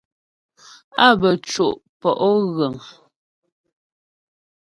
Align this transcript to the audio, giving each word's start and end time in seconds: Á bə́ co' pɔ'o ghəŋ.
Á 1.05 1.07
bə́ 1.19 1.33
co' 1.49 1.81
pɔ'o 2.01 2.29
ghəŋ. 2.55 2.75